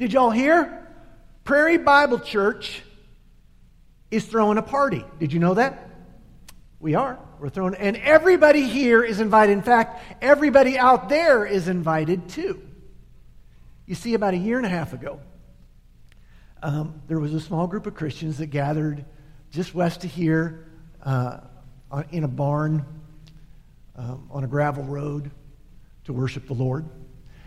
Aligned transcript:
Did 0.00 0.14
y'all 0.14 0.30
hear? 0.30 0.88
Prairie 1.44 1.76
Bible 1.76 2.20
Church 2.20 2.80
is 4.10 4.24
throwing 4.24 4.56
a 4.56 4.62
party. 4.62 5.04
Did 5.18 5.30
you 5.30 5.38
know 5.38 5.52
that? 5.52 5.90
We 6.80 6.94
are. 6.94 7.18
We're 7.38 7.50
throwing, 7.50 7.74
and 7.74 7.98
everybody 7.98 8.62
here 8.62 9.04
is 9.04 9.20
invited. 9.20 9.52
In 9.52 9.60
fact, 9.60 10.02
everybody 10.22 10.78
out 10.78 11.10
there 11.10 11.44
is 11.44 11.68
invited 11.68 12.30
too. 12.30 12.62
You 13.84 13.94
see, 13.94 14.14
about 14.14 14.32
a 14.32 14.38
year 14.38 14.56
and 14.56 14.64
a 14.64 14.70
half 14.70 14.94
ago, 14.94 15.20
um, 16.62 17.02
there 17.06 17.20
was 17.20 17.34
a 17.34 17.40
small 17.40 17.66
group 17.66 17.86
of 17.86 17.94
Christians 17.94 18.38
that 18.38 18.46
gathered 18.46 19.04
just 19.50 19.74
west 19.74 20.02
of 20.02 20.10
here 20.10 20.66
uh, 21.02 21.40
in 22.10 22.24
a 22.24 22.28
barn 22.28 22.86
um, 23.96 24.30
on 24.30 24.44
a 24.44 24.48
gravel 24.48 24.84
road 24.84 25.30
to 26.04 26.14
worship 26.14 26.46
the 26.46 26.54
Lord. 26.54 26.88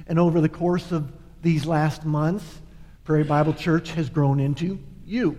And 0.06 0.20
over 0.20 0.40
the 0.40 0.50
course 0.50 0.92
of 0.92 1.12
these 1.44 1.66
last 1.66 2.06
months, 2.06 2.62
Prairie 3.04 3.26
Bible 3.26 3.54
Church 3.54 3.92
has 3.92 4.10
grown 4.10 4.40
into 4.40 4.80
you. 5.06 5.38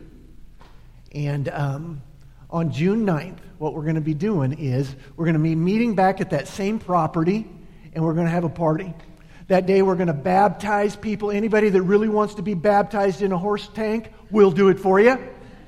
And 1.13 1.49
um, 1.49 2.03
on 2.51 2.71
June 2.71 3.07
9th, 3.07 3.39
what 3.59 3.75
we're 3.75 3.83
going 3.83 3.95
to 3.95 4.03
be 4.03 4.15
doing 4.15 4.53
is 4.53 4.95
we're 5.17 5.25
going 5.25 5.37
to 5.37 5.43
be 5.43 5.55
meeting 5.55 5.95
back 5.95 6.21
at 6.21 6.31
that 6.31 6.47
same 6.47 6.79
property 6.79 7.51
and 7.95 8.05
we're 8.05 8.13
going 8.13 8.27
to 8.27 8.33
have 8.33 8.45
a 8.45 8.51
party. 8.51 8.93
That 9.49 9.67
day, 9.67 9.83
we're 9.83 9.95
going 9.95 10.09
to 10.09 10.13
baptize 10.13 10.95
people. 10.95 11.31
Anybody 11.31 11.71
that 11.71 11.83
really 11.83 12.09
wants 12.09 12.35
to 12.35 12.43
be 12.43 12.55
baptized 12.55 13.23
in 13.23 13.33
a 13.33 13.39
horse 13.39 13.69
tank, 13.69 14.11
we'll 14.31 14.51
do 14.51 14.69
it 14.69 14.81
for 14.81 15.01
you. 15.01 15.19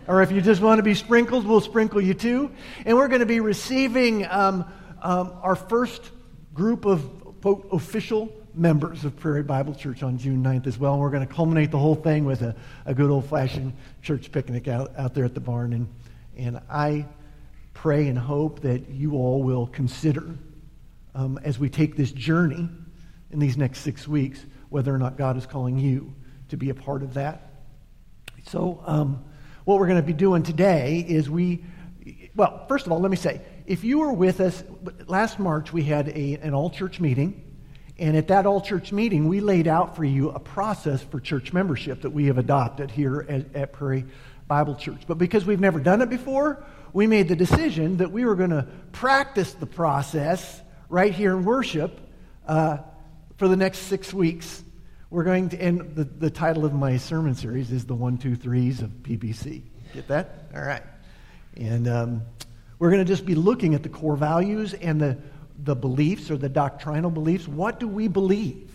Or 0.07 0.23
if 0.23 0.31
you 0.33 0.41
just 0.41 0.61
want 0.61 0.79
to 0.79 0.83
be 0.83 0.95
sprinkled, 0.95 1.47
we'll 1.47 1.61
sprinkle 1.61 2.01
you 2.01 2.15
too. 2.15 2.51
And 2.85 2.97
we're 2.97 3.09
going 3.09 3.21
to 3.21 3.27
be 3.27 3.41
receiving 3.41 4.27
um, 4.27 4.65
um, 5.03 5.33
our 5.43 5.57
first 5.57 6.11
group 6.55 6.85
of 6.85 7.11
official 7.73 8.33
members 8.57 9.05
of 9.05 9.17
Prairie 9.17 9.43
Bible 9.43 9.75
Church 9.75 10.03
on 10.03 10.17
June 10.19 10.43
9th 10.43 10.67
as 10.67 10.79
well. 10.79 10.95
And 10.95 11.03
we're 11.03 11.11
going 11.11 11.27
to 11.27 11.33
culminate 11.33 11.71
the 11.71 11.79
whole 11.79 11.95
thing 11.95 12.25
with 12.25 12.43
a, 12.43 12.57
a 12.87 12.95
good 12.95 13.11
old 13.11 13.29
fashioned 13.29 13.75
church 14.03 14.33
picnic 14.33 14.67
out, 14.67 14.93
out 14.97 15.15
there 15.15 15.25
at 15.25 15.35
the 15.35 15.41
barn. 15.41 15.73
And, 15.73 15.89
and 16.37 16.61
I 16.71 17.07
pray 17.75 18.09
and 18.09 18.19
hope 18.19 18.61
that 18.61 18.89
you 18.89 19.13
all 19.13 19.43
will 19.43 19.67
consider 19.67 20.35
um, 21.15 21.39
as 21.45 21.59
we 21.59 21.69
take 21.69 21.97
this 21.97 22.11
journey 22.11 22.69
in 23.31 23.39
these 23.39 23.57
next 23.57 23.81
six 23.81 24.09
weeks 24.09 24.45
whether 24.69 24.95
or 24.95 24.99
not 24.99 25.17
God 25.17 25.37
is 25.37 25.47
calling 25.47 25.79
you 25.79 26.15
to 26.49 26.57
be 26.57 26.71
a 26.71 26.75
part 26.75 27.03
of 27.03 27.15
that. 27.15 27.51
So, 28.49 28.83
um, 28.87 29.25
what 29.65 29.79
we're 29.81 29.89
going 29.89 30.01
to 30.01 30.07
be 30.07 30.13
doing 30.13 30.45
today 30.45 31.05
is 31.09 31.29
we, 31.29 31.65
well, 32.37 32.67
first 32.69 32.87
of 32.87 32.93
all, 32.93 33.01
let 33.01 33.11
me 33.11 33.17
say, 33.17 33.41
if 33.67 33.83
you 33.83 33.99
were 33.99 34.13
with 34.13 34.41
us 34.41 34.63
last 35.07 35.41
March, 35.41 35.73
we 35.73 35.83
had 35.83 36.09
a, 36.11 36.39
an 36.41 36.55
all 36.55 36.71
church 36.71 37.01
meeting. 37.01 37.43
And 37.99 38.17
at 38.17 38.29
that 38.29 38.45
all 38.45 38.61
church 38.61 38.93
meeting, 38.93 39.27
we 39.27 39.41
laid 39.41 39.67
out 39.67 39.97
for 39.97 40.05
you 40.05 40.31
a 40.31 40.39
process 40.39 41.03
for 41.03 41.19
church 41.19 41.53
membership 41.53 42.03
that 42.03 42.11
we 42.11 42.27
have 42.27 42.37
adopted 42.37 42.91
here 42.91 43.25
at, 43.29 43.55
at 43.55 43.73
Prairie 43.73 44.05
Bible 44.47 44.75
Church. 44.75 45.03
But 45.07 45.17
because 45.17 45.47
we've 45.47 45.61
never 45.61 45.81
done 45.81 46.03
it 46.03 46.11
before, 46.11 46.63
we 46.93 47.07
made 47.07 47.29
the 47.29 47.37
decision 47.37 47.99
that 47.99 48.13
we 48.13 48.25
were 48.25 48.35
going 48.35 48.51
to 48.51 48.67
practice 48.93 49.55
the 49.55 49.67
process 49.67 50.61
right 50.89 51.13
here 51.13 51.37
in 51.37 51.45
worship 51.45 51.99
uh, 52.47 52.79
for 53.39 53.49
the 53.49 53.57
next 53.57 53.79
six 53.81 54.13
weeks. 54.13 54.63
We're 55.09 55.25
going 55.25 55.49
to, 55.51 55.61
and 55.61 55.95
the, 55.95 56.05
the 56.05 56.31
title 56.31 56.65
of 56.65 56.75
my 56.75 56.99
sermon 56.99 57.35
series 57.35 57.73
is 57.73 57.87
The 57.87 57.95
One, 57.95 58.19
Two, 58.19 58.37
Threes 58.37 58.83
of 58.83 58.91
PBC. 58.91 59.63
Get 59.95 60.09
that? 60.09 60.49
All 60.55 60.63
right. 60.63 60.83
And 61.57 61.89
um, 61.89 62.23
we're 62.79 62.91
going 62.91 63.05
to 63.05 63.11
just 63.11 63.25
be 63.25 63.35
looking 63.35 63.75
at 63.75 63.83
the 63.83 63.89
core 63.89 64.17
values 64.17 64.75
and 64.75 65.01
the, 65.01 65.19
the 65.63 65.75
beliefs 65.75 66.31
or 66.31 66.37
the 66.37 66.49
doctrinal 66.49 67.11
beliefs. 67.11 67.49
What 67.49 67.81
do 67.81 67.89
we 67.89 68.09
believe 68.09 68.71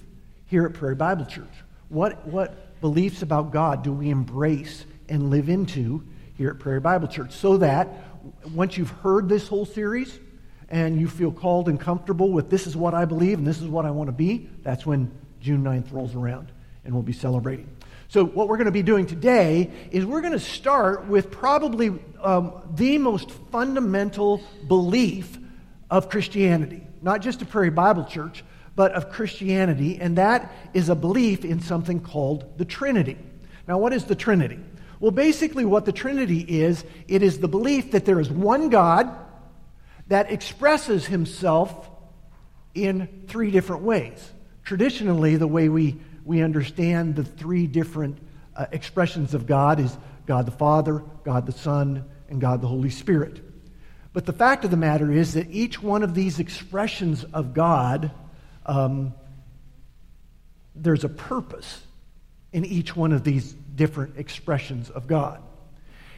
here 0.46 0.66
at 0.66 0.74
Prairie 0.74 0.96
Bible 0.96 1.26
Church? 1.26 1.48
What, 1.90 2.28
what 2.28 2.80
beliefs 2.82 3.22
about 3.22 3.52
God 3.52 3.84
do 3.84 3.92
we 3.92 4.10
embrace 4.10 4.86
and 5.10 5.30
live 5.30 5.50
into 5.50 6.04
here 6.38 6.50
at 6.50 6.60
Prairie 6.60 6.80
Bible 6.80 7.08
Church? 7.08 7.32
So 7.34 7.58
that 7.58 7.90
once 8.54 8.78
you've 8.78 8.90
heard 8.90 9.30
this 9.30 9.48
whole 9.48 9.66
series 9.66 10.20
and 10.70 11.00
you 11.00 11.08
feel 11.08 11.32
called 11.32 11.68
and 11.70 11.80
comfortable 11.80 12.32
with 12.32 12.50
this 12.50 12.66
is 12.66 12.78
what 12.78 12.94
I 12.94 13.06
believe 13.06 13.38
and 13.38 13.48
this 13.48 13.62
is 13.62 13.68
what 13.68 13.86
I 13.86 13.92
want 13.92 14.08
to 14.08 14.14
be, 14.14 14.50
that's 14.64 14.86
when 14.86 15.12
June 15.40 15.64
9th 15.64 15.92
rolls 15.92 16.16
around 16.16 16.52
and 16.86 16.94
we'll 16.94 17.04
be 17.04 17.14
celebrating. 17.14 17.70
So, 18.08 18.26
what 18.26 18.50
we're 18.50 18.58
going 18.58 18.66
to 18.66 18.72
be 18.72 18.84
doing 18.84 19.06
today 19.06 19.72
is 19.90 20.06
we're 20.06 20.20
going 20.20 20.34
to 20.34 20.40
start 20.40 21.08
with 21.08 21.32
probably 21.32 21.98
um, 22.22 22.62
the 22.74 22.98
most 22.98 23.32
fundamental 23.52 24.42
belief 24.68 25.38
of 25.92 26.10
Christianity, 26.10 26.82
not 27.04 27.22
just 27.22 27.44
a 27.44 27.46
Prairie 27.46 27.70
Bible 27.70 28.06
Church, 28.06 28.44
but 28.76 28.94
of 28.94 29.12
Christianity, 29.12 30.00
and 30.02 30.18
that 30.18 30.52
is 30.74 30.90
a 30.90 30.96
belief 30.96 31.46
in 31.46 31.60
something 31.60 32.00
called 32.00 32.58
the 32.58 32.66
Trinity. 32.66 33.18
Now, 33.68 33.78
what 33.78 33.94
is 33.94 34.06
the 34.06 34.16
Trinity? 34.16 34.60
Well, 35.00 35.12
basically, 35.12 35.66
what 35.66 35.86
the 35.86 35.92
Trinity 35.92 36.40
is, 36.40 36.86
it 37.08 37.22
is 37.22 37.40
the 37.40 37.48
belief 37.48 37.92
that 37.92 38.06
there 38.06 38.20
is 38.20 38.32
one 38.32 38.70
God 38.70 39.14
that 40.08 40.32
expresses 40.32 41.06
himself 41.06 41.90
in 42.74 43.26
three 43.28 43.52
different 43.52 43.84
ways. 43.84 44.32
Traditionally, 44.64 45.36
the 45.36 45.48
way 45.48 45.70
we 45.70 46.00
we 46.24 46.42
understand 46.42 47.16
the 47.16 47.24
three 47.24 47.68
different 47.68 48.18
uh, 48.56 48.68
expressions 48.72 49.34
of 49.34 49.48
God 49.48 49.80
is 49.80 49.98
God 50.26 50.46
the 50.46 50.52
Father, 50.52 51.04
God 51.24 51.46
the 51.46 51.52
Son, 51.52 52.06
and 52.30 52.40
God 52.40 52.62
the 52.62 52.68
Holy 52.68 52.90
Spirit. 52.90 53.51
But 54.14 54.26
the 54.26 54.34
fact 54.34 54.66
of 54.66 54.72
the 54.72 54.78
matter 54.78 55.12
is 55.12 55.36
that 55.36 55.50
each 55.52 55.82
one 55.82 56.04
of 56.04 56.14
these 56.14 56.40
expressions 56.40 57.24
of 57.24 57.54
God, 57.54 58.12
um, 58.66 59.14
there's 60.76 61.04
a 61.04 61.10
purpose 61.10 61.82
in 62.52 62.66
each 62.66 62.96
one 62.96 63.14
of 63.14 63.24
these 63.24 63.54
different 63.54 64.18
expressions 64.18 64.90
of 64.90 65.08
God. 65.08 65.42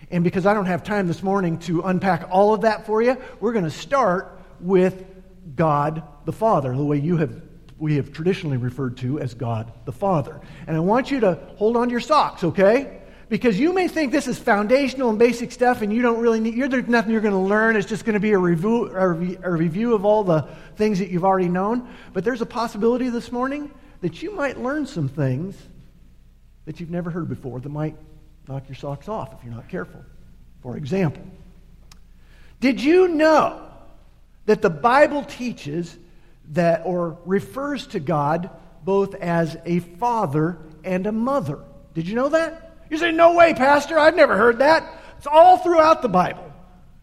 And 0.10 0.24
because 0.24 0.46
I 0.46 0.54
don't 0.54 0.66
have 0.66 0.84
time 0.84 1.08
this 1.08 1.22
morning 1.22 1.60
to 1.60 1.82
unpack 1.82 2.28
all 2.30 2.54
of 2.54 2.62
that 2.62 2.86
for 2.86 3.02
you, 3.02 3.18
we're 3.40 3.54
going 3.54 3.66
to 3.66 3.72
start 3.72 4.40
with 4.60 5.06
God 5.56 6.04
the 6.26 6.34
Father, 6.34 6.76
the 6.76 6.84
way 6.84 6.98
you 6.98 7.18
have 7.18 7.42
we 7.78 7.98
have 7.98 8.14
traditionally 8.14 8.56
referred 8.56 8.96
to 8.98 9.20
as 9.20 9.34
God 9.34 9.72
the 9.84 9.92
Father. 9.92 10.40
And 10.68 10.78
I 10.78 10.80
want 10.80 11.12
you 11.12 11.20
to 11.22 11.38
hold 11.58 11.76
on 11.76 11.90
to 11.90 11.92
your 11.92 12.00
socks, 12.00 12.44
okay? 12.44 13.02
Because 13.34 13.60
you 13.60 13.74
may 13.74 13.88
think 13.88 14.12
this 14.12 14.28
is 14.28 14.38
foundational 14.38 15.10
and 15.10 15.18
basic 15.18 15.52
stuff 15.52 15.82
and 15.82 15.92
you 15.92 16.04
don't 16.04 16.20
really 16.20 16.40
need, 16.40 16.54
you're, 16.54 16.68
there's 16.68 16.88
nothing 16.88 17.12
you're 17.12 17.20
going 17.20 17.34
to 17.34 17.40
learn. 17.40 17.76
It's 17.76 17.90
just 17.90 18.06
going 18.06 18.14
to 18.14 18.20
be 18.20 18.34
a 18.34 18.38
review, 18.38 18.92
a 18.96 19.50
review 19.50 19.96
of 19.96 20.06
all 20.06 20.24
the 20.24 20.44
things 20.76 21.00
that 21.00 21.10
you've 21.10 21.26
already 21.26 21.50
known. 21.50 21.90
But 22.14 22.26
there's 22.26 22.42
a 22.42 22.46
possibility 22.46 23.10
this 23.10 23.32
morning 23.32 23.72
that 24.02 24.22
you 24.22 24.36
might 24.36 24.60
learn 24.60 24.86
some 24.86 25.10
things 25.10 25.58
that 26.66 26.80
you've 26.80 26.92
never 26.92 27.10
heard 27.10 27.28
before 27.28 27.60
that 27.60 27.70
might 27.70 27.96
knock 28.48 28.70
your 28.70 28.76
socks 28.76 29.10
off 29.10 29.34
if 29.34 29.44
you're 29.44 29.56
not 29.56 29.68
careful. 29.68 30.06
For 30.62 30.78
example, 30.78 31.24
did 32.60 32.80
you 32.80 33.08
know 33.08 33.68
that 34.46 34.62
the 34.62 34.70
Bible 34.70 35.24
teaches 35.24 35.98
that 36.50 36.84
or 36.86 37.18
refers 37.26 37.88
to 37.88 38.00
God 38.00 38.52
both 38.84 39.16
as 39.16 39.58
a 39.66 39.80
father 39.80 40.60
and 40.84 41.08
a 41.08 41.12
mother. 41.12 41.58
Did 41.96 42.08
you 42.08 42.14
know 42.14 42.30
that? 42.30 42.73
You 42.94 43.00
say, 43.00 43.12
no 43.12 43.34
way, 43.34 43.56
Pastor, 43.56 43.98
I've 43.98 44.16
never 44.16 44.38
heard 44.38 44.60
that. 44.60 45.02
It's 45.18 45.26
all 45.26 45.58
throughout 45.58 46.04
the 46.04 46.10
Bible. 46.10 46.54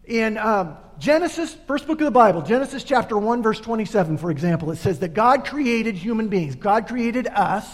In 0.05 0.37
um, 0.37 0.77
Genesis, 0.97 1.53
first 1.67 1.85
book 1.85 1.99
of 1.99 2.05
the 2.05 2.11
Bible, 2.11 2.43
Genesis 2.43 2.85
chapter 2.85 3.17
1, 3.17 3.43
verse 3.43 3.59
27, 3.59 4.17
for 4.17 4.31
example, 4.31 4.71
it 4.71 4.77
says 4.77 4.99
that 4.99 5.13
God 5.13 5.43
created 5.43 5.95
human 5.95 6.29
beings. 6.29 6.55
God 6.55 6.87
created 6.87 7.27
us 7.27 7.67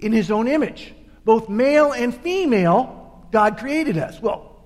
in 0.00 0.10
his 0.10 0.32
own 0.32 0.48
image. 0.48 0.92
Both 1.24 1.48
male 1.48 1.92
and 1.92 2.12
female, 2.12 3.28
God 3.30 3.58
created 3.58 3.96
us. 3.96 4.20
Well, 4.20 4.64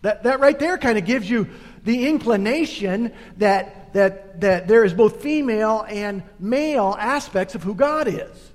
that, 0.00 0.22
that 0.22 0.40
right 0.40 0.58
there 0.58 0.78
kind 0.78 0.96
of 0.96 1.04
gives 1.04 1.28
you 1.28 1.50
the 1.84 2.08
inclination 2.08 3.12
that 3.36 3.92
that, 3.92 4.40
that 4.40 4.66
there 4.66 4.82
is 4.82 4.94
both 4.94 5.20
female 5.20 5.84
and 5.86 6.22
male 6.38 6.96
aspects 6.98 7.54
of 7.54 7.62
who 7.62 7.74
God 7.74 8.08
is. 8.08 8.52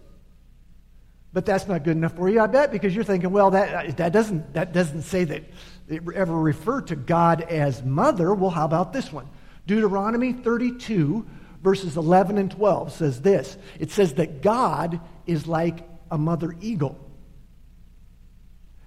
But 1.31 1.45
that's 1.45 1.67
not 1.67 1.83
good 1.83 1.95
enough 1.95 2.15
for 2.15 2.27
you, 2.27 2.41
I 2.41 2.47
bet, 2.47 2.71
because 2.71 2.95
you're 2.95 3.03
thinking, 3.03 3.31
well, 3.31 3.51
that, 3.51 3.89
uh, 3.89 3.91
that, 3.97 4.11
doesn't, 4.11 4.53
that 4.53 4.73
doesn't 4.73 5.03
say 5.03 5.25
that 5.25 5.43
it 5.87 6.01
ever 6.15 6.37
referred 6.37 6.87
to 6.87 6.95
God 6.95 7.41
as 7.41 7.83
mother. 7.83 8.33
Well, 8.33 8.49
how 8.49 8.65
about 8.65 8.93
this 8.93 9.13
one? 9.13 9.27
Deuteronomy 9.67 10.33
32, 10.33 11.27
verses 11.61 11.97
11 11.97 12.37
and 12.37 12.49
12 12.49 12.91
says 12.93 13.21
this 13.21 13.57
it 13.79 13.91
says 13.91 14.15
that 14.15 14.41
God 14.41 14.99
is 15.27 15.45
like 15.45 15.87
a 16.09 16.17
mother 16.17 16.55
eagle. 16.61 16.97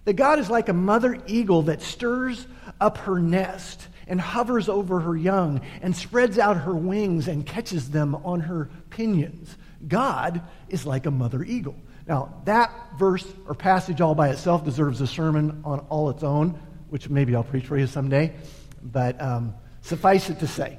That 0.04 0.14
God 0.14 0.40
is 0.40 0.50
like 0.50 0.68
a 0.68 0.72
mother 0.72 1.16
eagle 1.28 1.62
that 1.62 1.80
stirs 1.80 2.48
up 2.80 2.98
her 2.98 3.20
nest 3.20 3.86
and 4.08 4.20
hovers 4.20 4.68
over 4.68 4.98
her 4.98 5.16
young 5.16 5.60
and 5.80 5.94
spreads 5.94 6.38
out 6.38 6.56
her 6.56 6.74
wings 6.74 7.28
and 7.28 7.46
catches 7.46 7.90
them 7.90 8.16
on 8.16 8.40
her 8.40 8.68
pinions. 8.90 9.56
God 9.86 10.42
is 10.68 10.84
like 10.84 11.06
a 11.06 11.10
mother 11.12 11.44
eagle. 11.44 11.76
Now, 12.06 12.42
that 12.44 12.72
verse 12.98 13.26
or 13.46 13.54
passage 13.54 14.00
all 14.00 14.14
by 14.14 14.30
itself 14.30 14.64
deserves 14.64 15.00
a 15.00 15.06
sermon 15.06 15.62
on 15.64 15.80
all 15.88 16.10
its 16.10 16.22
own, 16.22 16.58
which 16.88 17.08
maybe 17.08 17.34
I'll 17.34 17.44
preach 17.44 17.66
for 17.66 17.78
you 17.78 17.86
someday. 17.86 18.34
But 18.82 19.20
um, 19.20 19.54
suffice 19.82 20.28
it 20.28 20.40
to 20.40 20.46
say, 20.46 20.78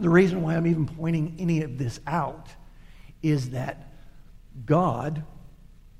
the 0.00 0.08
reason 0.08 0.42
why 0.42 0.56
I'm 0.56 0.66
even 0.66 0.86
pointing 0.86 1.36
any 1.38 1.62
of 1.62 1.78
this 1.78 2.00
out 2.06 2.48
is 3.22 3.50
that 3.50 3.92
God, 4.64 5.22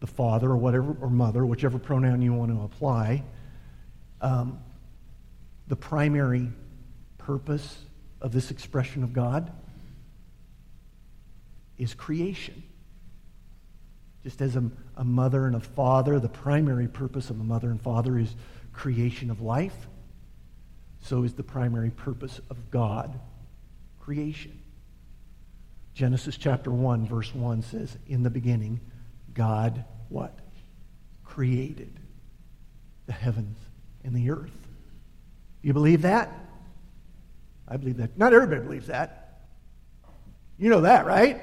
the 0.00 0.06
father 0.06 0.50
or 0.50 0.56
whatever, 0.56 0.96
or 1.00 1.10
mother, 1.10 1.44
whichever 1.44 1.78
pronoun 1.78 2.22
you 2.22 2.32
want 2.32 2.50
to 2.50 2.62
apply, 2.62 3.24
um, 4.20 4.58
the 5.68 5.76
primary 5.76 6.50
purpose 7.18 7.78
of 8.20 8.32
this 8.32 8.50
expression 8.50 9.02
of 9.02 9.12
God 9.12 9.52
is 11.78 11.94
creation. 11.94 12.62
Just 14.24 14.40
as 14.40 14.56
a, 14.56 14.64
a 14.96 15.04
mother 15.04 15.46
and 15.46 15.54
a 15.54 15.60
father, 15.60 16.18
the 16.18 16.28
primary 16.28 16.88
purpose 16.88 17.30
of 17.30 17.38
a 17.38 17.44
mother 17.44 17.70
and 17.70 17.80
father 17.80 18.18
is 18.18 18.34
creation 18.72 19.30
of 19.30 19.40
life, 19.40 19.86
so 21.02 21.22
is 21.22 21.34
the 21.34 21.42
primary 21.42 21.90
purpose 21.90 22.40
of 22.50 22.70
God 22.70 23.20
creation. 24.00 24.58
Genesis 25.94 26.36
chapter 26.36 26.70
1, 26.70 27.06
verse 27.06 27.34
1 27.34 27.62
says, 27.62 27.96
In 28.06 28.22
the 28.22 28.30
beginning, 28.30 28.80
God 29.32 29.84
what? 30.08 30.38
Created 31.24 32.00
the 33.06 33.12
heavens 33.12 33.58
and 34.02 34.14
the 34.14 34.30
earth. 34.30 34.50
Do 35.62 35.68
you 35.68 35.72
believe 35.72 36.02
that? 36.02 36.32
I 37.68 37.76
believe 37.76 37.98
that. 37.98 38.18
Not 38.18 38.32
everybody 38.32 38.62
believes 38.62 38.88
that. 38.88 39.42
You 40.58 40.70
know 40.70 40.82
that, 40.82 41.06
right? 41.06 41.40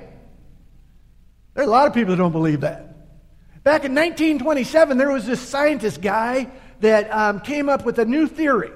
There 1.54 1.64
are 1.64 1.68
a 1.68 1.70
lot 1.70 1.88
of 1.88 1.94
people 1.94 2.12
that 2.12 2.18
don't 2.18 2.32
believe 2.32 2.62
that. 2.62 2.92
Back 3.64 3.84
in 3.84 3.94
1927, 3.94 4.98
there 4.98 5.12
was 5.12 5.26
this 5.26 5.40
scientist 5.40 6.02
guy 6.02 6.50
that 6.80 7.12
um, 7.12 7.42
came 7.42 7.70
up 7.70 7.86
with 7.86 8.00
a 8.00 8.06
new 8.06 8.28
theory. 8.28 8.72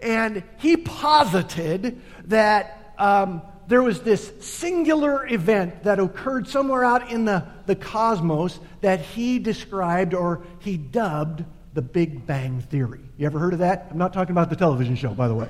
And 0.00 0.42
he 0.58 0.76
posited 0.76 2.00
that 2.24 2.94
um, 2.98 3.42
there 3.68 3.82
was 3.82 4.00
this 4.00 4.32
singular 4.40 5.28
event 5.28 5.84
that 5.84 6.00
occurred 6.00 6.48
somewhere 6.48 6.84
out 6.84 7.10
in 7.10 7.24
the, 7.24 7.46
the 7.66 7.76
cosmos 7.76 8.58
that 8.80 9.00
he 9.00 9.38
described 9.38 10.14
or 10.14 10.42
he 10.58 10.76
dubbed 10.76 11.44
the 11.74 11.82
Big 11.82 12.26
Bang 12.26 12.62
Theory. 12.62 13.00
You 13.16 13.26
ever 13.26 13.38
heard 13.38 13.52
of 13.52 13.60
that? 13.60 13.88
I'm 13.90 13.98
not 13.98 14.12
talking 14.12 14.32
about 14.32 14.50
the 14.50 14.56
television 14.56 14.96
show, 14.96 15.10
by 15.10 15.28
the 15.28 15.34
way. 15.34 15.48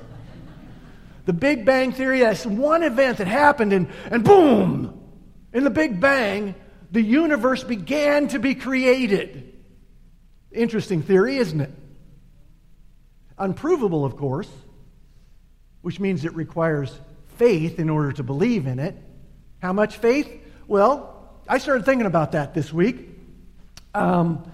The 1.25 1.33
Big 1.33 1.65
Bang 1.65 1.93
Theory, 1.93 2.19
that's 2.19 2.45
one 2.45 2.83
event 2.83 3.17
that 3.17 3.27
happened, 3.27 3.73
and, 3.73 3.87
and 4.11 4.23
boom! 4.23 5.00
In 5.53 5.63
the 5.63 5.69
Big 5.69 5.99
Bang, 5.99 6.55
the 6.91 7.01
universe 7.01 7.63
began 7.63 8.27
to 8.29 8.39
be 8.39 8.55
created. 8.55 9.53
Interesting 10.51 11.01
theory, 11.01 11.37
isn't 11.37 11.61
it? 11.61 11.71
Unprovable, 13.37 14.05
of 14.05 14.17
course, 14.17 14.49
which 15.81 15.99
means 15.99 16.25
it 16.25 16.35
requires 16.35 16.95
faith 17.37 17.79
in 17.79 17.89
order 17.89 18.11
to 18.13 18.23
believe 18.23 18.67
in 18.67 18.79
it. 18.79 18.95
How 19.61 19.73
much 19.73 19.97
faith? 19.97 20.29
Well, 20.67 21.29
I 21.47 21.57
started 21.57 21.85
thinking 21.85 22.05
about 22.07 22.33
that 22.33 22.53
this 22.53 22.71
week. 22.71 23.09
Um, 23.93 24.49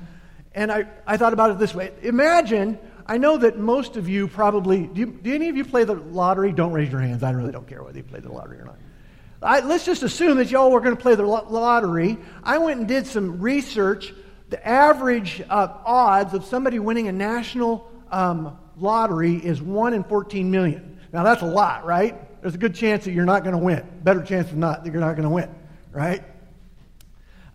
and 0.53 0.71
I, 0.71 0.87
I 1.05 1.17
thought 1.17 1.33
about 1.33 1.51
it 1.51 1.59
this 1.59 1.75
way 1.75 1.91
Imagine, 2.01 2.79
I 3.05 3.17
know 3.17 3.37
that 3.37 3.57
most 3.57 3.97
of 3.97 4.09
you 4.09 4.27
probably, 4.27 4.87
do, 4.87 5.01
you, 5.01 5.05
do 5.07 5.33
any 5.33 5.49
of 5.49 5.57
you 5.57 5.65
play 5.65 5.83
the 5.83 5.93
lottery? 5.93 6.51
Don't 6.51 6.71
raise 6.71 6.91
your 6.91 7.01
hands. 7.01 7.23
I 7.23 7.31
really 7.31 7.51
don't 7.51 7.67
care 7.67 7.83
whether 7.83 7.97
you 7.97 8.03
play 8.03 8.19
the 8.19 8.31
lottery 8.31 8.59
or 8.59 8.65
not. 8.65 8.77
I, 9.41 9.59
let's 9.59 9.85
just 9.85 10.03
assume 10.03 10.37
that 10.37 10.49
y'all 10.49 10.71
were 10.71 10.81
going 10.81 10.95
to 10.95 11.01
play 11.01 11.15
the 11.15 11.25
lottery. 11.25 12.17
I 12.43 12.57
went 12.57 12.79
and 12.79 12.87
did 12.87 13.05
some 13.05 13.39
research. 13.39 14.13
The 14.49 14.65
average 14.65 15.41
uh, 15.49 15.67
odds 15.85 16.33
of 16.33 16.45
somebody 16.45 16.79
winning 16.79 17.07
a 17.07 17.11
national 17.11 17.91
um, 18.11 18.57
lottery 18.77 19.35
is 19.35 19.61
1 19.61 19.93
in 19.93 20.03
14 20.03 20.49
million. 20.49 20.99
Now, 21.13 21.23
that's 21.23 21.41
a 21.41 21.47
lot, 21.47 21.85
right? 21.85 22.41
There's 22.41 22.55
a 22.55 22.59
good 22.59 22.75
chance 22.75 23.05
that 23.05 23.11
you're 23.11 23.25
not 23.25 23.43
going 23.43 23.55
to 23.55 23.61
win. 23.61 23.85
Better 24.03 24.23
chance 24.23 24.49
than 24.49 24.59
not 24.59 24.83
that 24.83 24.91
you're 24.91 25.01
not 25.01 25.13
going 25.13 25.23
to 25.23 25.29
win, 25.29 25.53
right? 25.91 26.23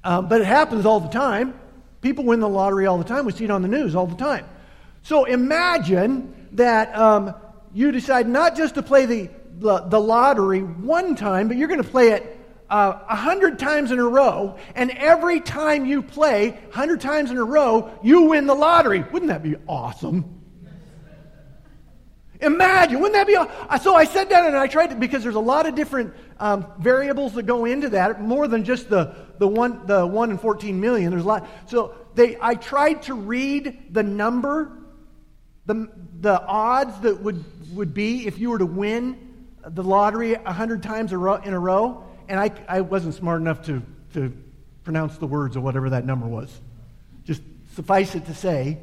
Um, 0.05 0.29
but 0.29 0.40
it 0.40 0.46
happens 0.46 0.87
all 0.87 1.00
the 1.00 1.08
time. 1.08 1.58
People 2.00 2.25
win 2.25 2.40
the 2.40 2.49
lottery 2.49 2.87
all 2.87 2.99
the 2.99 3.05
time. 3.05 3.25
We 3.25 3.32
see 3.32 3.44
it 3.44 3.50
on 3.50 3.62
the 3.62 3.69
news 3.69 3.94
all 3.94 4.06
the 4.06 4.17
time. 4.17 4.44
So 5.02 5.25
imagine 5.25 6.49
that 6.52 6.96
um, 6.96 7.34
you 7.73 7.93
decide 7.93 8.29
not 8.29 8.56
just 8.56 8.75
to 8.75 8.82
play 8.82 9.06
the 9.06 9.31
the, 9.59 10.01
lottery 10.01 10.61
one 10.61 11.15
time, 11.15 11.49
but 11.49 11.57
you're 11.57 11.69
going 11.69 11.83
to 11.83 11.89
play 11.89 12.11
it 12.11 12.39
uh, 12.71 13.01
a 13.07 13.13
uh, 13.13 13.17
hundred 13.17 13.59
times 13.59 13.91
in 13.91 13.99
a 13.99 14.05
row, 14.05 14.57
and 14.75 14.91
every 14.93 15.41
time 15.41 15.85
you 15.85 16.03
play, 16.03 16.59
hundred 16.73 17.03
times 17.03 17.31
in 17.31 17.37
a 17.37 17.45
row, 17.45 17.91
you 18.03 18.23
win 18.23 18.47
the 18.47 18.55
lottery. 18.55 19.03
Wouldn't 19.13 19.29
that 19.29 19.43
be 19.43 19.57
awesome? 19.69 20.41
Imagine, 22.41 23.01
wouldn't 23.01 23.15
that 23.15 23.27
be? 23.27 23.37
Awesome? 23.37 23.79
So 23.83 23.95
I 23.95 24.05
sat 24.05 24.31
down 24.31 24.47
and 24.47 24.57
I 24.57 24.67
tried 24.69 24.89
to, 24.89 24.97
because 24.97 25.23
there's 25.23 25.35
a 25.35 25.41
lot 25.41 25.67
of 25.67 25.75
different 25.75 26.15
um, 26.41 26.67
variables 26.79 27.35
that 27.35 27.43
go 27.45 27.67
into 27.67 27.91
that, 27.91 28.23
more 28.23 28.49
than 28.49 28.65
just 28.65 28.89
the, 28.89 29.15
the, 29.39 29.47
one, 29.47 29.87
the 29.87 30.07
1 30.07 30.31
in 30.31 30.39
14 30.39 30.81
million. 30.81 31.11
There's 31.11 31.25
a 31.25 31.29
lot. 31.29 31.49
So 31.67 31.95
they, 32.15 32.39
I 32.41 32.55
tried 32.55 33.03
to 33.03 33.15
read 33.15 33.93
the 33.93 34.03
number, 34.03 34.73
the, 35.67 35.89
the 36.21 36.43
odds 36.43 36.99
that 37.01 37.21
would, 37.21 37.45
would 37.77 37.93
be 37.93 38.27
if 38.27 38.39
you 38.39 38.51
were 38.51 38.59
to 38.59 38.67
win 38.67 39.31
the 39.67 39.82
lottery 39.82 40.35
a 40.35 40.53
hundred 40.53 40.82
times 40.82 41.12
in 41.12 41.19
a 41.19 41.59
row, 41.59 42.05
and 42.29 42.38
I, 42.38 42.50
I 42.69 42.81
wasn't 42.81 43.14
smart 43.14 43.41
enough 43.41 43.64
to, 43.67 43.82
to 44.14 44.32
pronounce 44.85 45.19
the 45.19 45.26
words 45.26 45.56
or 45.56 45.61
whatever 45.61 45.91
that 45.91 46.05
number 46.05 46.26
was. 46.26 46.61
Just 47.25 47.43
suffice 47.75 48.14
it 48.14 48.26
to 48.26 48.35
say 48.35 48.79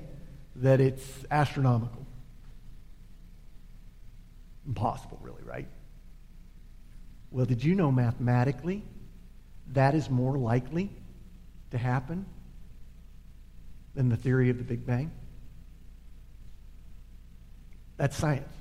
that 0.57 0.79
it's 0.79 1.05
astronomical. 1.29 2.05
Impossible, 4.67 5.19
really, 5.21 5.43
right? 5.43 5.67
Well, 7.31 7.45
did 7.45 7.63
you 7.63 7.75
know 7.75 7.91
mathematically 7.91 8.83
that 9.73 9.95
is 9.95 10.09
more 10.09 10.37
likely 10.37 10.89
to 11.71 11.77
happen 11.77 12.25
than 13.95 14.09
the 14.09 14.17
theory 14.17 14.49
of 14.49 14.57
the 14.57 14.63
Big 14.63 14.85
Bang? 14.85 15.11
That's 17.97 18.15
science 18.15 18.58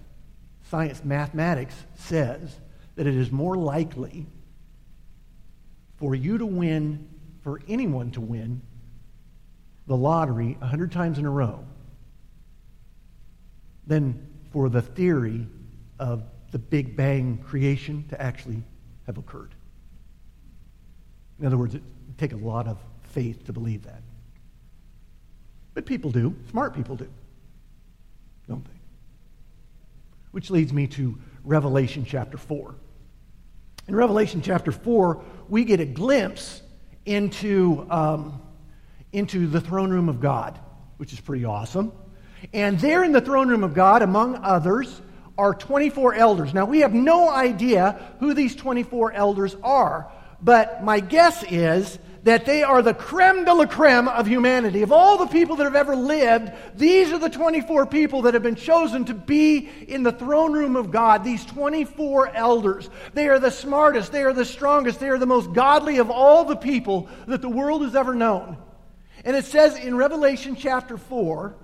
science, 0.71 1.05
mathematics 1.05 1.75
says 1.97 2.57
that 2.97 3.07
it 3.07 3.15
is 3.15 3.31
more 3.31 3.57
likely 3.57 4.27
for 5.97 6.15
you 6.15 6.39
to 6.39 6.47
win, 6.47 7.09
for 7.43 7.61
anyone 7.69 8.11
to 8.13 8.21
win 8.21 8.61
the 9.87 9.97
lottery 9.97 10.57
100 10.61 10.93
times 10.93 11.19
in 11.19 11.25
a 11.27 11.31
row 11.31 11.65
than 13.87 14.27
for 14.53 14.69
the 14.69 14.83
theory 14.83 15.47
of 15.99 16.25
the 16.51 16.59
Big 16.59 16.97
Bang 16.97 17.39
creation 17.39 18.05
to 18.09 18.21
actually 18.21 18.63
have 19.07 19.19
occurred. 19.19 19.55
In 21.41 21.47
other 21.47 21.57
words, 21.57 21.75
it 21.75 21.83
would 22.07 22.19
take 22.19 22.33
a 22.33 22.37
lot 22.37 22.67
of 22.67 22.79
faith 23.03 23.45
to 23.47 23.53
believe 23.53 23.85
that. 23.85 24.03
But 25.75 25.87
people 25.87 26.11
do. 26.11 26.35
Smart 26.51 26.75
people 26.75 26.97
do. 26.97 27.09
Don't 28.49 28.65
they? 28.65 28.78
Which 30.31 30.51
leads 30.51 30.73
me 30.73 30.87
to 30.89 31.19
Revelation 31.45 32.05
chapter 32.05 32.37
4. 32.37 32.75
In 33.89 33.95
Revelation 33.97 34.43
chapter 34.43 34.71
4, 34.71 35.23
we 35.49 35.65
get 35.65 35.81
a 35.81 35.87
glimpse 35.87 36.61
into, 37.07 37.87
um, 37.91 38.43
into 39.13 39.47
the 39.47 39.61
throne 39.61 39.91
room 39.91 40.09
of 40.09 40.21
God, 40.21 40.59
which 40.99 41.13
is 41.13 41.21
pretty 41.21 41.47
awesome. 41.47 41.93
And 42.53 42.79
there 42.79 43.03
in 43.03 43.13
the 43.13 43.21
throne 43.21 43.49
room 43.49 43.65
of 43.65 43.75
God, 43.75 44.03
among 44.03 44.37
others, 44.37 45.01
are 45.39 45.55
24 45.55 46.15
elders. 46.15 46.53
Now, 46.53 46.67
we 46.67 46.81
have 46.81 46.93
no 46.93 47.31
idea 47.31 48.15
who 48.21 48.35
these 48.35 48.55
24 48.57 49.13
elders 49.13 49.57
are, 49.63 50.11
but 50.43 50.85
my 50.85 51.01
guess 51.01 51.45
is 51.45 51.99
that 52.29 52.45
they 52.45 52.63
are 52.63 52.83
the 52.83 52.93
creme 52.93 53.47
de 53.47 53.55
la 53.55 53.65
creme 53.65 54.07
of 54.07 54.27
humanity. 54.27 54.83
Of 54.83 54.93
all 54.93 55.17
the 55.17 55.29
people 55.29 55.57
that 55.57 55.65
have 55.65 55.75
ever 55.75 55.97
lived, 55.97 56.53
these 56.75 57.11
are 57.11 57.19
the 57.19 57.31
24 57.31 57.87
people 57.87 58.23
that 58.23 58.35
have 58.35 58.43
been 58.43 58.55
chosen 58.55 59.07
to 59.07 59.15
be 59.15 59.71
in 59.89 60.03
the 60.03 60.13
throne 60.13 60.53
room 60.53 60.77
of 60.77 60.91
God, 60.91 61.25
these 61.25 61.43
24 61.47 62.37
elders. 62.37 62.91
They 63.15 63.29
are 63.29 63.39
the 63.39 63.51
smartest, 63.51 64.13
they 64.13 64.25
are 64.25 64.35
the 64.35 64.45
strongest, 64.45 65.01
they 65.01 65.09
are 65.09 65.17
the 65.17 65.25
most 65.25 65.55
godly 65.55 65.97
of 65.97 66.11
all 66.11 66.45
the 66.45 66.57
people 66.57 67.09
that 67.27 67.41
the 67.41 67.49
world 67.49 67.81
has 67.81 67.97
ever 67.97 68.15
known. 68.15 68.59
And 69.25 69.35
it 69.35 69.47
says 69.47 69.79
in 69.79 69.97
Revelation 69.97 70.55
chapter 70.55 70.99
4, 70.99 71.57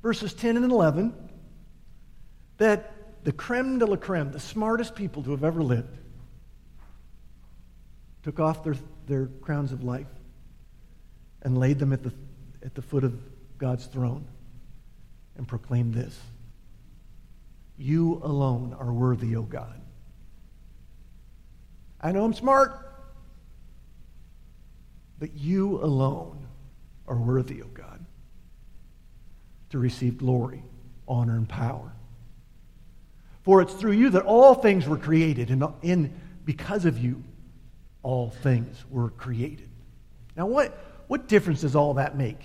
verses 0.00 0.32
10 0.32 0.56
and 0.56 0.72
11, 0.72 1.12
that 2.56 3.24
the 3.24 3.32
creme 3.32 3.78
de 3.78 3.84
la 3.84 3.96
creme, 3.96 4.32
the 4.32 4.40
smartest 4.40 4.94
people 4.94 5.22
to 5.24 5.32
have 5.32 5.44
ever 5.44 5.62
lived, 5.62 5.98
took 8.22 8.40
off 8.40 8.64
their 8.64 8.76
their 9.06 9.26
crowns 9.26 9.72
of 9.72 9.82
life 9.82 10.06
and 11.42 11.58
laid 11.58 11.78
them 11.78 11.92
at 11.92 12.02
the, 12.02 12.12
at 12.64 12.74
the 12.74 12.82
foot 12.82 13.04
of 13.04 13.14
God's 13.58 13.86
throne 13.86 14.26
and 15.36 15.46
proclaimed 15.46 15.94
this 15.94 16.18
You 17.78 18.20
alone 18.22 18.76
are 18.78 18.92
worthy, 18.92 19.36
O 19.36 19.42
God. 19.42 19.80
I 22.00 22.12
know 22.12 22.24
I'm 22.24 22.34
smart, 22.34 22.94
but 25.18 25.34
you 25.34 25.82
alone 25.82 26.46
are 27.08 27.16
worthy, 27.16 27.62
O 27.62 27.66
God, 27.66 28.04
to 29.70 29.78
receive 29.78 30.18
glory, 30.18 30.62
honor, 31.08 31.36
and 31.36 31.48
power. 31.48 31.92
For 33.42 33.62
it's 33.62 33.72
through 33.74 33.92
you 33.92 34.10
that 34.10 34.24
all 34.24 34.54
things 34.54 34.88
were 34.88 34.96
created, 34.96 35.50
and 35.50 35.64
in, 35.82 36.12
because 36.44 36.84
of 36.84 36.98
you, 36.98 37.22
all 38.06 38.30
things 38.30 38.84
were 38.88 39.10
created. 39.10 39.68
Now, 40.36 40.46
what, 40.46 40.78
what 41.08 41.26
difference 41.26 41.62
does 41.62 41.74
all 41.74 41.94
that 41.94 42.16
make? 42.16 42.38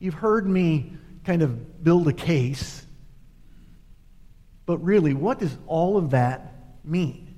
You've 0.00 0.14
heard 0.14 0.44
me 0.44 0.94
kind 1.24 1.42
of 1.42 1.84
build 1.84 2.08
a 2.08 2.12
case, 2.12 2.84
but 4.66 4.78
really, 4.78 5.14
what 5.14 5.38
does 5.38 5.56
all 5.68 5.96
of 5.96 6.10
that 6.10 6.52
mean? 6.82 7.36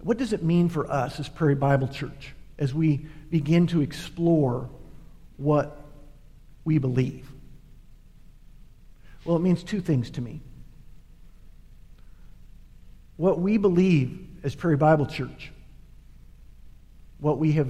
What 0.00 0.18
does 0.18 0.32
it 0.32 0.42
mean 0.42 0.68
for 0.68 0.90
us 0.90 1.20
as 1.20 1.28
Prairie 1.28 1.54
Bible 1.54 1.86
Church 1.86 2.34
as 2.58 2.74
we 2.74 3.06
begin 3.30 3.68
to 3.68 3.82
explore 3.82 4.68
what 5.36 5.80
we 6.64 6.78
believe? 6.78 7.30
Well, 9.24 9.36
it 9.36 9.42
means 9.42 9.62
two 9.62 9.80
things 9.80 10.10
to 10.10 10.20
me. 10.20 10.40
What 13.16 13.38
we 13.38 13.56
believe 13.56 14.26
as 14.42 14.54
Prairie 14.54 14.76
Bible 14.76 15.06
Church, 15.06 15.52
what 17.18 17.38
we 17.38 17.52
have, 17.52 17.68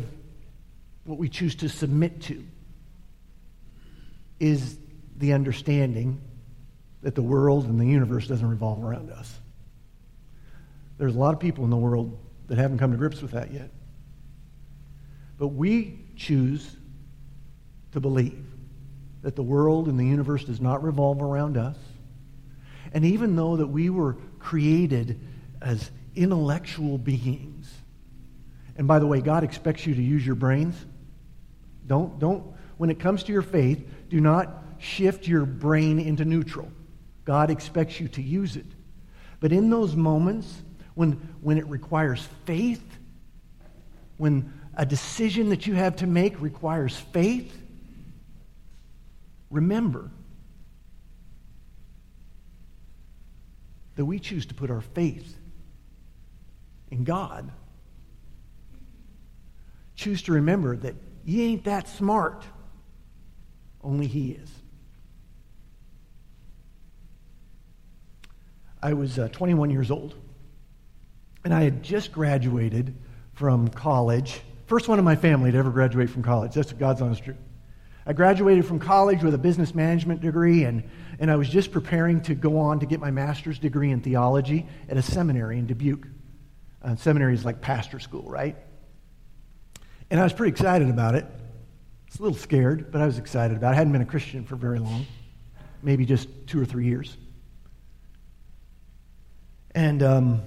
what 1.04 1.18
we 1.18 1.28
choose 1.28 1.56
to 1.56 1.68
submit 1.68 2.22
to, 2.22 2.44
is 4.40 4.76
the 5.16 5.32
understanding 5.32 6.20
that 7.02 7.14
the 7.14 7.22
world 7.22 7.66
and 7.66 7.80
the 7.80 7.86
universe 7.86 8.26
doesn't 8.26 8.48
revolve 8.48 8.82
around 8.82 9.10
us. 9.10 9.38
There's 10.98 11.14
a 11.14 11.18
lot 11.18 11.34
of 11.34 11.40
people 11.40 11.64
in 11.64 11.70
the 11.70 11.76
world 11.76 12.18
that 12.46 12.58
haven't 12.58 12.78
come 12.78 12.92
to 12.92 12.96
grips 12.96 13.20
with 13.20 13.32
that 13.32 13.52
yet. 13.52 13.70
But 15.38 15.48
we 15.48 15.98
choose 16.16 16.76
to 17.92 18.00
believe 18.00 18.44
that 19.22 19.36
the 19.36 19.42
world 19.42 19.88
and 19.88 19.98
the 19.98 20.06
universe 20.06 20.44
does 20.44 20.60
not 20.60 20.82
revolve 20.82 21.20
around 21.20 21.56
us. 21.56 21.76
And 22.92 23.04
even 23.04 23.36
though 23.36 23.56
that 23.56 23.66
we 23.66 23.90
were 23.90 24.16
created 24.38 25.20
as 25.62 25.90
intellectual 26.14 26.98
beings, 26.98 27.72
and 28.76 28.88
by 28.88 28.98
the 28.98 29.06
way, 29.06 29.20
God 29.20 29.44
expects 29.44 29.86
you 29.86 29.94
to 29.94 30.02
use 30.02 30.24
your 30.24 30.34
brains. 30.34 30.74
Don't, 31.86 32.18
don't, 32.18 32.44
when 32.78 32.90
it 32.90 32.98
comes 32.98 33.22
to 33.24 33.32
your 33.32 33.42
faith, 33.42 33.86
do 34.08 34.20
not 34.20 34.64
shift 34.78 35.26
your 35.26 35.44
brain 35.44 35.98
into 35.98 36.24
neutral. 36.24 36.70
God 37.24 37.50
expects 37.50 38.00
you 38.00 38.08
to 38.08 38.22
use 38.22 38.56
it. 38.56 38.66
But 39.40 39.52
in 39.52 39.70
those 39.70 39.94
moments 39.94 40.62
when, 40.94 41.12
when 41.40 41.58
it 41.58 41.66
requires 41.66 42.26
faith, 42.44 42.82
when 44.16 44.52
a 44.74 44.86
decision 44.86 45.50
that 45.50 45.66
you 45.66 45.74
have 45.74 45.96
to 45.96 46.06
make 46.06 46.40
requires 46.40 46.96
faith, 46.96 47.56
remember 49.50 50.10
that 53.96 54.04
we 54.04 54.18
choose 54.18 54.46
to 54.46 54.54
put 54.54 54.70
our 54.70 54.80
faith 54.80 55.36
in 56.92 57.04
God. 57.04 57.50
Choose 59.96 60.22
to 60.24 60.32
remember 60.32 60.76
that 60.76 60.94
you 61.24 61.42
ain't 61.42 61.64
that 61.64 61.88
smart, 61.88 62.44
only 63.82 64.06
He 64.06 64.32
is. 64.32 64.50
I 68.82 68.92
was 68.92 69.18
uh, 69.18 69.28
21 69.28 69.70
years 69.70 69.90
old, 69.90 70.14
and 71.44 71.54
I 71.54 71.62
had 71.62 71.82
just 71.82 72.12
graduated 72.12 72.94
from 73.32 73.68
college. 73.68 74.40
First 74.66 74.88
one 74.88 74.98
in 74.98 75.04
my 75.04 75.16
family 75.16 75.50
to 75.52 75.58
ever 75.58 75.70
graduate 75.70 76.10
from 76.10 76.22
college. 76.22 76.54
That's 76.54 76.72
God's 76.72 77.00
honest 77.00 77.24
truth. 77.24 77.36
I 78.04 78.12
graduated 78.12 78.66
from 78.66 78.80
college 78.80 79.22
with 79.22 79.32
a 79.34 79.38
business 79.38 79.74
management 79.74 80.20
degree, 80.20 80.64
and, 80.64 80.82
and 81.20 81.30
I 81.30 81.36
was 81.36 81.48
just 81.48 81.70
preparing 81.70 82.20
to 82.22 82.34
go 82.34 82.58
on 82.58 82.80
to 82.80 82.86
get 82.86 82.98
my 82.98 83.12
master's 83.12 83.60
degree 83.60 83.92
in 83.92 84.00
theology 84.00 84.66
at 84.88 84.96
a 84.96 85.02
seminary 85.02 85.58
in 85.58 85.66
Dubuque. 85.66 86.08
Uh, 86.82 86.96
seminary 86.96 87.34
is 87.34 87.44
like 87.44 87.60
pastor 87.60 88.00
school, 88.00 88.28
right? 88.28 88.56
And 90.10 90.18
I 90.18 90.24
was 90.24 90.32
pretty 90.32 90.50
excited 90.50 90.88
about 90.90 91.14
it. 91.14 91.24
I 91.24 92.08
was 92.08 92.18
a 92.18 92.22
little 92.22 92.38
scared, 92.38 92.90
but 92.90 93.00
I 93.00 93.06
was 93.06 93.18
excited 93.18 93.56
about 93.56 93.68
it. 93.68 93.72
I 93.72 93.76
hadn't 93.76 93.92
been 93.92 94.02
a 94.02 94.06
Christian 94.06 94.44
for 94.44 94.56
very 94.56 94.78
long, 94.78 95.06
maybe 95.82 96.04
just 96.04 96.28
two 96.46 96.60
or 96.60 96.64
three 96.64 96.86
years. 96.86 97.16
And 99.74 100.02
um, 100.02 100.42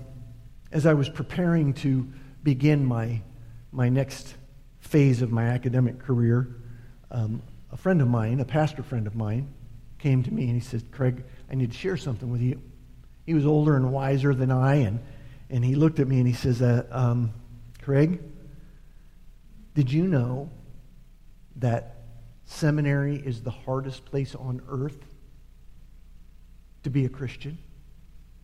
as 0.72 0.86
I 0.86 0.94
was 0.94 1.10
preparing 1.10 1.74
to 1.75 2.08
begin 2.44 2.86
my, 2.86 3.22
my 3.72 3.89
next 3.89 4.36
phase 4.80 5.22
of 5.22 5.32
my 5.32 5.46
academic 5.46 6.00
career, 6.00 6.58
um, 7.12 7.42
a 7.72 7.77
friend 7.77 8.01
of 8.01 8.08
mine, 8.08 8.39
a 8.39 8.46
pastor 8.46 8.84
friend 8.84 9.08
of 9.08 9.15
mine, 9.15 9.51
came 9.98 10.22
to 10.22 10.34
me 10.34 10.44
and 10.44 10.54
he 10.54 10.60
said, 10.60 10.92
Craig, 10.92 11.24
I 11.50 11.56
need 11.56 11.72
to 11.72 11.77
share 11.77 11.98
something 11.98 12.30
with 12.30 12.42
you. 12.42 12.62
He 13.25 13.34
was 13.34 13.46
older 13.46 13.75
and 13.75 13.92
wiser 13.92 14.36
than 14.36 14.51
I, 14.51 14.75
and, 14.75 15.00
and 15.49 15.63
he 15.63 15.75
looked 15.75 15.99
at 15.99 16.07
me 16.07 16.17
and 16.17 16.27
he 16.27 16.33
says, 16.33 16.61
uh, 16.61 16.85
um, 16.91 17.33
Craig, 17.81 18.21
did 19.73 19.91
you 19.91 20.07
know 20.07 20.49
that 21.57 21.97
seminary 22.45 23.17
is 23.17 23.41
the 23.41 23.51
hardest 23.51 24.05
place 24.05 24.35
on 24.35 24.61
earth 24.69 24.97
to 26.83 26.89
be 26.89 27.05
a 27.05 27.09
Christian? 27.09 27.57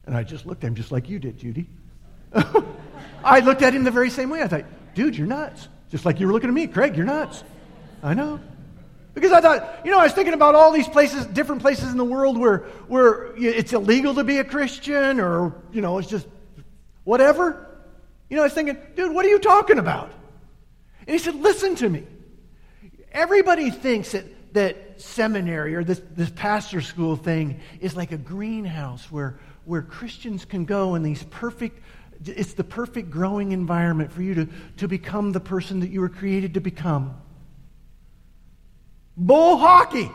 And 0.06 0.16
I 0.16 0.24
just 0.24 0.46
looked 0.46 0.64
at 0.64 0.68
him 0.68 0.76
just 0.76 0.92
like 0.92 1.10
you 1.10 1.20
did, 1.20 1.38
Judy. 1.38 1.68
I 3.24 3.40
looked 3.40 3.62
at 3.62 3.74
him 3.74 3.84
the 3.84 3.92
very 3.92 4.10
same 4.10 4.30
way. 4.30 4.42
I 4.42 4.48
thought, 4.48 4.66
dude, 4.96 5.16
you're 5.16 5.28
nuts. 5.28 5.68
Just 5.90 6.06
like 6.06 6.20
you 6.20 6.28
were 6.28 6.34
looking 6.34 6.50
at 6.50 6.54
me. 6.54 6.68
Craig, 6.68 6.96
you're 6.96 7.06
nuts. 7.06 7.44
I 8.02 8.14
know. 8.14 8.40
Because 9.14 9.32
I 9.32 9.42
thought, 9.42 9.82
you 9.84 9.92
know, 9.92 10.00
I 10.00 10.04
was 10.04 10.14
thinking 10.14 10.34
about 10.34 10.56
all 10.56 10.72
these 10.72 10.88
places, 10.88 11.26
different 11.28 11.62
places 11.62 11.92
in 11.92 11.98
the 11.98 12.06
world 12.06 12.38
where, 12.38 12.60
where 12.88 13.36
it's 13.36 13.74
illegal 13.74 14.16
to 14.16 14.24
be 14.24 14.38
a 14.38 14.44
Christian 14.44 15.20
or, 15.20 15.54
you 15.74 15.82
know, 15.82 15.98
it's 15.98 16.08
just 16.08 16.28
whatever. 17.04 17.68
You 18.30 18.38
know, 18.38 18.44
I 18.44 18.46
was 18.46 18.54
thinking, 18.54 18.78
dude, 18.96 19.14
what 19.14 19.26
are 19.26 19.30
you 19.30 19.40
talking 19.40 19.78
about? 19.78 20.12
And 21.08 21.10
he 21.10 21.18
said, 21.18 21.36
listen 21.36 21.76
to 21.76 21.90
me. 21.90 22.04
Everybody 23.12 23.72
thinks 23.72 24.14
that, 24.14 24.54
that 24.54 25.02
seminary 25.02 25.76
or 25.76 25.84
this, 25.84 26.02
this 26.16 26.30
pastor 26.30 26.82
school 26.82 27.16
thing 27.16 27.60
is 27.80 27.96
like 27.96 28.12
a 28.12 28.18
greenhouse 28.18 29.12
where, 29.12 29.40
where 29.66 29.82
Christians 29.82 30.46
can 30.46 30.66
go 30.66 30.96
and 30.96 31.06
these 31.06 31.24
perfect, 31.24 31.82
it's 32.26 32.54
the 32.54 32.64
perfect 32.64 33.10
growing 33.10 33.52
environment 33.52 34.12
for 34.12 34.22
you 34.22 34.36
to, 34.36 34.50
to 34.78 34.88
become 34.88 35.32
the 35.32 35.40
person 35.40 35.82
that 35.82 35.90
you 35.90 36.00
were 36.00 36.10
created 36.10 36.54
to 36.54 36.62
become. 36.62 37.16
Bull 39.18 39.58
hockey. 39.58 40.10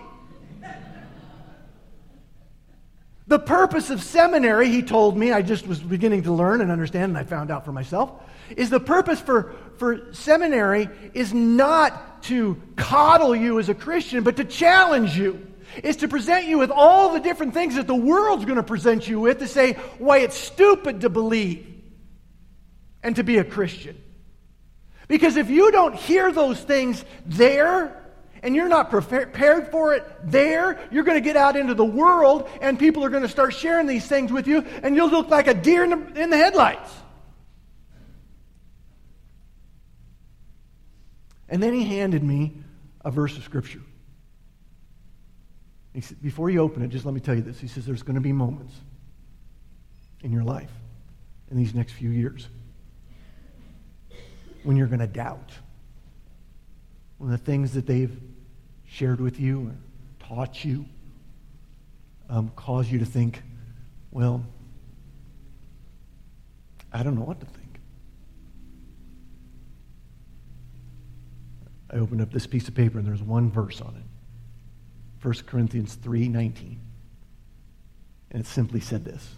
The 3.29 3.39
purpose 3.41 3.91
of 3.91 4.03
seminary, 4.03 4.69
he 4.69 4.83
told 4.83 5.17
me, 5.17 5.33
I 5.33 5.43
just 5.43 5.67
was 5.67 5.81
beginning 5.81 6.23
to 6.25 6.33
learn 6.33 6.61
and 6.61 6.71
understand, 6.71 7.11
and 7.11 7.19
I 7.19 7.25
found 7.25 7.51
out 7.51 7.65
for 7.65 7.73
myself, 7.73 8.13
is 8.57 8.71
the 8.71 8.79
purpose 8.79 9.21
for, 9.21 9.55
for 9.79 10.13
seminary 10.13 10.89
is 11.13 11.35
not 11.35 12.23
to 12.25 12.61
coddle 12.77 13.35
you 13.35 13.59
as 13.59 13.69
a 13.69 13.75
Christian, 13.75 14.23
but 14.23 14.37
to 14.37 14.45
challenge 14.45 15.17
you. 15.17 15.45
Is 15.83 15.97
to 15.97 16.09
present 16.09 16.47
you 16.47 16.59
with 16.59 16.71
all 16.71 17.13
the 17.13 17.21
different 17.21 17.53
things 17.53 17.75
that 17.75 17.89
the 17.89 17.95
world's 17.95 18.45
going 18.45 18.57
to 18.57 18.63
present 18.63 19.09
you 19.09 19.19
with 19.21 19.41
to 19.41 19.49
say 19.49 19.73
why 19.99 20.19
it's 20.19 20.37
stupid 20.37 21.01
to 21.01 21.11
believe 21.11 21.67
and 23.03 23.17
to 23.17 23.25
be 23.25 23.39
a 23.39 23.45
Christian. 23.45 24.01
Because 25.09 25.37
if 25.37 25.51
you 25.51 25.73
don't 25.73 25.95
hear 25.95 26.31
those 26.33 26.61
things 26.61 27.05
there, 27.27 28.06
and 28.47 28.55
you're 28.55 28.69
not 28.69 28.91
prepared 28.91 29.73
for 29.73 29.93
it 29.93 30.09
there, 30.23 30.79
you're 30.93 31.03
going 31.03 31.17
to 31.17 31.21
get 31.21 31.37
out 31.37 31.57
into 31.57 31.75
the 31.75 31.85
world 31.85 32.49
and 32.61 32.79
people 32.79 33.05
are 33.05 33.11
going 33.11 33.25
to 33.25 33.29
start 33.29 33.53
sharing 33.53 33.89
these 33.89 34.07
things 34.07 34.31
with 34.31 34.47
you, 34.47 34.61
and 34.85 34.95
you'll 34.95 35.11
look 35.11 35.29
like 35.29 35.49
a 35.49 35.55
deer 35.55 35.83
in 35.83 35.91
the, 35.91 36.23
in 36.23 36.31
the 36.31 36.37
headlights. 36.37 36.95
And 41.49 41.61
then 41.61 41.75
he 41.75 41.85
handed 41.85 42.23
me 42.23 42.53
a 43.05 43.11
verse 43.11 43.37
of 43.37 43.43
Scripture. 43.43 43.83
He 45.93 46.01
said, 46.01 46.23
Before 46.23 46.49
you 46.49 46.61
open 46.61 46.83
it, 46.83 46.89
just 46.89 47.05
let 47.05 47.15
me 47.15 47.21
tell 47.21 47.35
you 47.35 47.43
this. 47.43 47.59
He 47.59 47.67
says, 47.67 47.85
There's 47.85 48.05
going 48.05 48.15
to 48.15 48.21
be 48.21 48.33
moments 48.33 48.75
in 50.23 50.31
your 50.31 50.45
life 50.45 50.71
in 51.51 51.57
these 51.57 51.75
next 51.75 51.95
few 51.95 52.11
years 52.11 52.49
when 54.63 54.77
you're 54.77 54.87
going 54.87 55.01
to 55.01 55.09
doubt. 55.09 55.51
When 57.19 57.31
the 57.31 57.39
things 57.39 57.73
that 57.73 57.87
they've 57.87 58.17
shared 58.97 59.21
with 59.21 59.39
you 59.39 59.69
or 59.69 60.27
taught 60.27 60.65
you 60.65 60.87
um, 62.31 62.51
cause 62.57 62.91
you 62.91 62.99
to 62.99 63.05
think, 63.05 63.43
well, 64.11 64.43
I 66.91 67.03
don't 67.03 67.15
know 67.15 67.25
what 67.25 67.39
to 67.41 67.47
think. 67.47 67.79
I 71.91 71.97
opened 71.97 72.23
up 72.23 72.33
this 72.33 72.47
piece 72.47 72.69
of 72.69 72.75
paper 72.75 72.99
and 72.99 73.07
there's 73.07 73.23
one 73.23 73.51
verse 73.51 73.83
on 73.83 73.97
it. 73.97 75.25
1 75.25 75.35
Corinthians 75.47 75.95
3:19. 75.97 76.79
And 78.31 78.41
it 78.41 78.47
simply 78.47 78.81
said 78.81 79.05
this. 79.05 79.35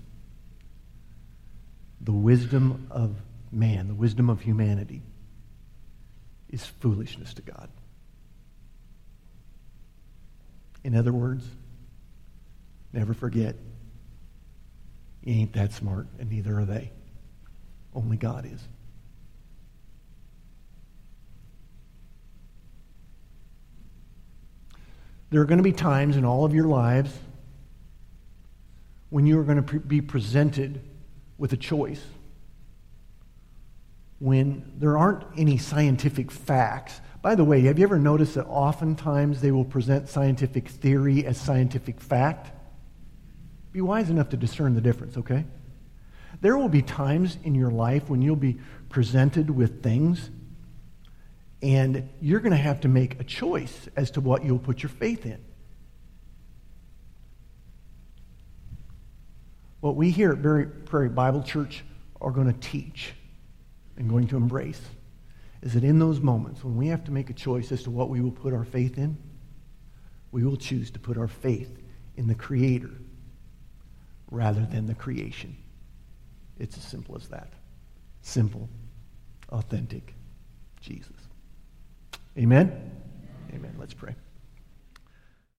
The 2.00 2.12
wisdom 2.12 2.86
of 2.92 3.16
man, 3.50 3.88
the 3.88 3.94
wisdom 3.94 4.30
of 4.30 4.40
humanity 4.40 5.02
is 6.48 6.64
foolishness 6.64 7.34
to 7.34 7.42
God. 7.42 7.68
In 10.85 10.94
other 10.94 11.12
words, 11.12 11.44
never 12.92 13.14
forget 13.14 13.56
you 15.25 15.35
ain't 15.35 15.52
that 15.52 15.73
smart, 15.73 16.06
and 16.18 16.30
neither 16.30 16.58
are 16.58 16.64
they. 16.64 16.90
Only 17.94 18.16
God 18.16 18.47
is. 18.50 18.66
There 25.30 25.42
are 25.42 25.44
going 25.44 25.58
to 25.58 25.64
be 25.64 25.73
times 25.73 26.16
in 26.16 26.25
all 26.25 26.44
of 26.44 26.54
your 26.54 26.66
lives 26.66 27.12
when 29.11 29.26
you 29.26 29.38
are 29.38 29.44
going 29.44 29.62
to 29.62 29.80
be 29.80 30.00
presented 30.00 30.80
with 31.37 31.52
a 31.52 31.56
choice. 31.56 32.02
When 34.18 34.73
there 34.78 34.97
aren't 34.97 35.25
any 35.37 35.58
scientific 35.58 36.30
facts, 36.30 37.00
by 37.20 37.34
the 37.34 37.44
way, 37.44 37.62
have 37.62 37.78
you 37.78 37.84
ever 37.84 37.98
noticed 37.98 38.34
that 38.34 38.46
oftentimes 38.46 39.40
they 39.40 39.50
will 39.50 39.64
present 39.64 40.08
scientific 40.08 40.68
theory 40.68 41.26
as 41.26 41.40
scientific 41.40 42.00
fact? 42.00 42.52
Be 43.72 43.80
wise 43.80 44.08
enough 44.08 44.28
to 44.30 44.37
discern 44.37 44.75
the 44.75 44.80
difference, 44.80 45.16
okay? 45.16 45.44
There 46.40 46.56
will 46.56 46.68
be 46.68 46.82
times 46.82 47.37
in 47.42 47.54
your 47.54 47.70
life 47.70 48.08
when 48.08 48.22
you'll 48.22 48.37
be 48.37 48.58
presented 48.88 49.50
with 49.50 49.82
things 49.82 50.30
and 51.60 52.08
you're 52.20 52.38
going 52.38 52.52
to 52.52 52.56
have 52.56 52.82
to 52.82 52.88
make 52.88 53.18
a 53.18 53.25
choice 53.25 53.88
as 53.96 54.12
to 54.12 54.20
what 54.20 54.44
you'll 54.44 54.60
put 54.60 54.82
your 54.82 54.90
faith 54.90 55.26
in. 55.26 55.44
What 59.80 59.96
we 59.96 60.10
here 60.10 60.32
at 60.32 60.84
Prairie 60.87 61.08
Bible 61.08 61.42
Church 61.42 61.84
are 62.20 62.30
going 62.30 62.46
to 62.52 62.58
teach 62.60 63.12
and 63.96 64.08
going 64.08 64.28
to 64.28 64.37
embrace 64.37 64.80
is 65.62 65.74
that 65.74 65.84
in 65.84 65.98
those 65.98 66.20
moments 66.20 66.62
when 66.62 66.76
we 66.76 66.88
have 66.88 67.04
to 67.04 67.10
make 67.10 67.30
a 67.30 67.34
choice 67.34 67.72
as 67.72 67.82
to 67.82 67.90
what 67.90 68.08
we 68.08 68.20
will 68.20 68.30
put 68.30 68.54
our 68.54 68.64
faith 68.64 68.98
in, 68.98 69.16
we 70.30 70.44
will 70.44 70.56
choose 70.56 70.90
to 70.92 70.98
put 70.98 71.16
our 71.16 71.28
faith 71.28 71.78
in 72.16 72.26
the 72.26 72.34
Creator 72.34 72.90
rather 74.30 74.64
than 74.66 74.86
the 74.86 74.94
creation. 74.94 75.56
It's 76.58 76.76
as 76.76 76.84
simple 76.84 77.16
as 77.16 77.28
that. 77.28 77.52
Simple, 78.22 78.68
authentic 79.50 80.14
Jesus. 80.80 81.16
Amen? 82.36 82.92
Amen. 83.54 83.74
Let's 83.78 83.94
pray. 83.94 84.14